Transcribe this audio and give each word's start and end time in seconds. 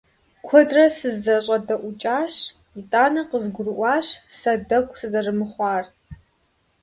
Куэдрэ 0.45 0.85
сызэщӀэдэӀукӀащ, 0.97 2.35
итӀанэ 2.79 3.21
къызгурыӀуащ 3.29 4.07
сэ 4.39 4.53
дэгу 4.67 4.97
сызэрымыхъуар. 4.99 5.85